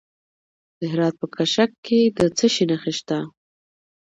د 0.79 0.81
هرات 0.91 1.15
په 1.21 1.27
کشک 1.35 1.71
کې 1.85 1.99
د 2.17 2.19
څه 2.37 2.45
شي 2.53 2.63
نښې 2.69 2.93
دي؟ 3.07 3.19